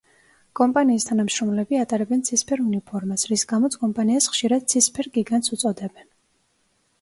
კომპანიის 0.59 1.03
თანამშრომლები 1.09 1.77
ატარებენ 1.81 2.23
ცისფერ 2.29 2.63
უნიფორმას, 2.63 3.27
რის 3.33 3.45
გამოც 3.53 3.77
კომპანიას 3.83 4.29
ხშირად 4.33 4.67
„ცისფერ 4.75 5.11
გიგანტს“ 5.19 5.55
უწოდებენ. 5.59 6.11